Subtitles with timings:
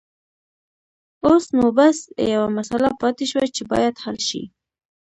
[1.25, 1.97] اوس نو بس
[2.33, 4.43] يوه مسله پاتې شوه چې بايد حل شي.